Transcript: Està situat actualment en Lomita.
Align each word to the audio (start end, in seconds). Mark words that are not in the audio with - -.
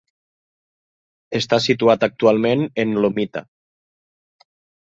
Està 1.39 1.59
situat 1.67 2.07
actualment 2.09 2.65
en 2.85 2.97
Lomita. 3.05 3.45